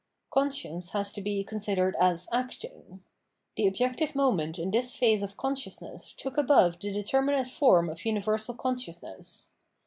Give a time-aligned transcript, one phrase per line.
[0.31, 3.03] Conscience has to be considered as acting.
[3.55, 8.55] The objective moment in this phase of consciousness took above the determinate form of universal
[8.55, 9.53] consciousness.